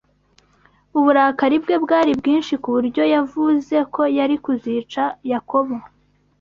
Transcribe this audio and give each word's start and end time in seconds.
Uburakari 0.97 1.57
bwe 1.63 1.75
bwari 1.83 2.11
bwinshi 2.19 2.53
ku 2.61 2.67
buryo 2.75 3.03
yavuze 3.13 3.75
ko 3.93 4.01
yari 4.17 4.35
kuzica 4.43 5.03
Yakobo 5.31 5.75